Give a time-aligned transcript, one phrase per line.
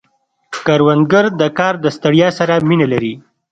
[0.65, 3.13] کروندګر د کار د ستړیا سره مینه لري